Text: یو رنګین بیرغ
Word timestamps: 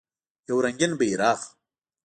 یو 0.47 0.57
رنګین 0.65 0.91
بیرغ 0.99 1.39